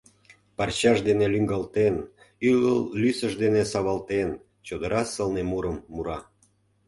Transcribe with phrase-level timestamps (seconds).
[0.57, 1.95] Парчаж дене лӱҥгалтен,
[2.49, 4.29] ӱлыл лӱсыж дене савалтен,
[4.65, 6.19] чодыра сылне мурым мура.